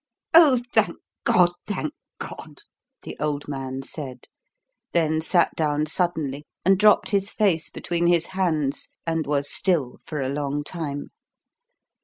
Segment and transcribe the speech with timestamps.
[0.33, 1.51] "Oh, thank God!
[1.67, 2.61] thank God!"
[3.03, 4.23] the old man said;
[4.93, 10.19] then sat down suddenly and dropped his face between his hands and was still for
[10.19, 11.11] a long time.